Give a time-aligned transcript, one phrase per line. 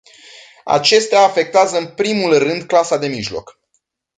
[0.65, 3.57] Acestea afectează în primul rând clasa de mijloc.